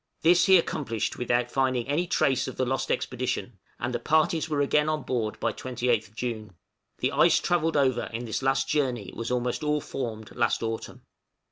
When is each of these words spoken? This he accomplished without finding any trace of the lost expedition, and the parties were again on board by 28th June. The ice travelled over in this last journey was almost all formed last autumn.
This 0.23 0.45
he 0.45 0.57
accomplished 0.57 1.19
without 1.19 1.51
finding 1.51 1.87
any 1.87 2.07
trace 2.07 2.47
of 2.47 2.55
the 2.57 2.65
lost 2.65 2.89
expedition, 2.89 3.59
and 3.79 3.93
the 3.93 3.99
parties 3.99 4.49
were 4.49 4.59
again 4.59 4.89
on 4.89 5.03
board 5.03 5.39
by 5.39 5.53
28th 5.53 6.15
June. 6.15 6.55
The 6.97 7.11
ice 7.11 7.39
travelled 7.39 7.77
over 7.77 8.09
in 8.11 8.25
this 8.25 8.41
last 8.41 8.67
journey 8.67 9.13
was 9.15 9.29
almost 9.29 9.63
all 9.63 9.79
formed 9.79 10.35
last 10.35 10.63
autumn. 10.63 11.03